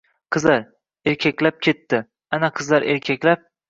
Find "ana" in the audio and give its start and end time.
2.41-2.53